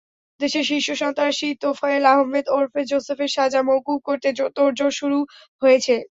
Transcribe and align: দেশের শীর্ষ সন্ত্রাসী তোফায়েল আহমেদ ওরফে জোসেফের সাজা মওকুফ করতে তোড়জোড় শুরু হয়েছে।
দেশের 0.39 0.65
শীর্ষ 0.69 0.89
সন্ত্রাসী 1.01 1.49
তোফায়েল 1.61 2.03
আহমেদ 2.13 2.45
ওরফে 2.49 2.81
জোসেফের 2.91 3.29
সাজা 3.35 3.61
মওকুফ 3.67 3.99
করতে 4.07 4.27
তোড়জোড় 4.57 4.93
শুরু 4.99 5.19
হয়েছে। 5.61 5.95